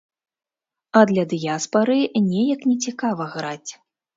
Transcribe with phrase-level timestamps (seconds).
[1.01, 1.99] А для дыяспары
[2.33, 3.71] неяк нецікава граць.